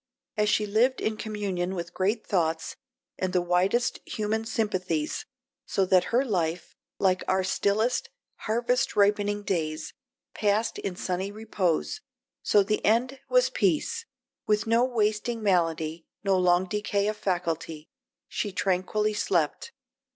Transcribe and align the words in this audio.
As 0.35 0.49
she 0.49 0.65
lived 0.65 0.99
in 0.99 1.15
communion 1.15 1.75
with 1.75 1.93
great 1.93 2.25
thoughts 2.25 2.75
and 3.19 3.33
the 3.33 3.41
widest 3.43 3.99
human 4.03 4.45
sympathies, 4.45 5.27
so 5.67 5.85
that 5.85 6.05
her 6.05 6.25
life, 6.25 6.73
like 6.97 7.23
our 7.27 7.43
stillest, 7.43 8.09
harvest 8.47 8.95
ripening 8.95 9.43
days, 9.43 9.93
passed 10.33 10.79
in 10.79 10.95
sunny 10.95 11.31
repose, 11.31 12.01
so 12.41 12.63
the 12.63 12.83
end 12.83 13.19
was 13.29 13.51
peace. 13.51 14.07
With 14.47 14.65
no 14.65 14.83
wasting 14.83 15.43
malady, 15.43 16.07
no 16.23 16.35
long 16.35 16.65
decay 16.65 17.07
of 17.07 17.15
faculty, 17.15 17.87
she 18.27 18.51
tranquilly 18.51 19.13
slept. 19.13 19.71